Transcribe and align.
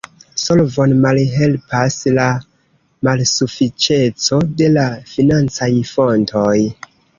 Solvon 0.43 0.93
malhelpas 1.01 1.97
la 2.19 2.25
malsufiĉeco 3.09 4.41
de 4.63 4.73
la 4.81 4.89
financaj 5.13 5.71
fontoj. 5.95 6.59